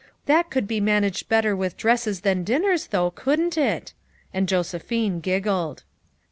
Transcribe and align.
That 0.25 0.49
could 0.49 0.67
be 0.67 0.79
managed 0.81 1.29
better 1.29 1.55
with 1.55 1.77
dresses 1.77 2.21
than 2.21 2.43
dinners, 2.43 2.87
though, 2.87 3.11
couldn't 3.11 3.55
it?" 3.55 3.93
and 4.33 4.47
Josephine 4.49 5.19
giggled. 5.19 5.83